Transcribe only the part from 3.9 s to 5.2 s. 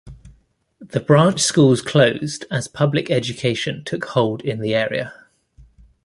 hold in the area.